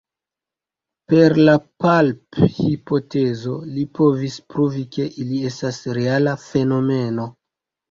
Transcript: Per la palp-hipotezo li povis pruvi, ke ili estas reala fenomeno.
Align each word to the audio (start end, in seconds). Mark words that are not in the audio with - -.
Per 1.11 1.35
la 1.49 1.53
palp-hipotezo 1.85 3.59
li 3.75 3.85
povis 4.01 4.39
pruvi, 4.55 4.83
ke 4.97 5.07
ili 5.27 5.45
estas 5.53 5.81
reala 6.01 6.37
fenomeno. 6.49 7.31